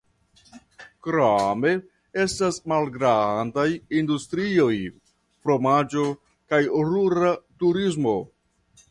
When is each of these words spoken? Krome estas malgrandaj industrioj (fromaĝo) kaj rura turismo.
Krome 1.07 1.73
estas 2.23 2.55
malgrandaj 2.71 3.65
industrioj 3.99 4.77
(fromaĝo) 5.43 6.07
kaj 6.55 6.61
rura 6.95 7.35
turismo. 7.65 8.15